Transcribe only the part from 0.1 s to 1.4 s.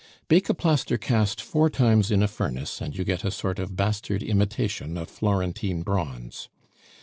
Bake a plaster cast